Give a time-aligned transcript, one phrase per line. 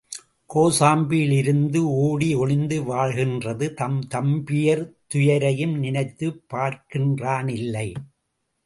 [0.53, 7.93] கோசாம்பியிலிருந்து ஒடி ஒளிந்து வாழ்கின்ற தம் தம்பியர் துயரையும் நினைத்துப் பார்க்கின்றானில்லை.